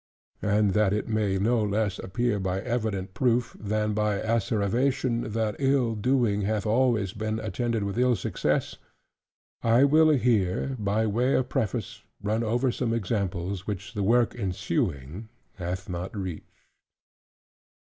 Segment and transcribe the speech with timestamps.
[0.41, 5.93] And that it may no less appear by evident proof, than by asseveration, that ill
[5.93, 8.77] doing hath always been attended with ill success;
[9.61, 15.29] I will here, by way of preface, run over some examples, which the work ensuing
[15.57, 16.49] hath not reached.